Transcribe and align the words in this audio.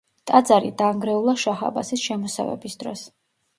ტაძარი 0.29 0.71
დანგრეულა 0.79 1.35
შაჰ-აბასის 1.43 2.07
შემოსევების 2.09 2.81
დროს. 2.83 3.07